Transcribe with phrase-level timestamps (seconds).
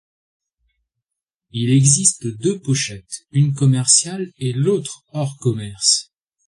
[1.51, 6.09] Il existe deux pochettes une commerciale et l'autre hors commerce.